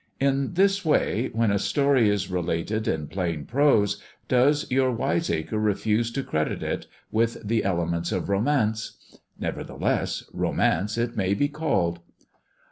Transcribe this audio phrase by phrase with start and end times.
[0.19, 6.09] In this way, when a story is related in plain prose, does your wiseacre refuse
[6.13, 8.97] to credit it with the elements of romance.
[9.39, 11.99] Nevertheless, romance it may be called.